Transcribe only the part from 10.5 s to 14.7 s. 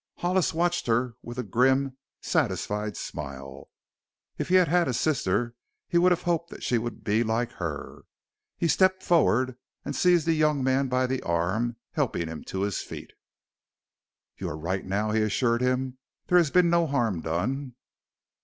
man by the arm, helping him to his feet. "You are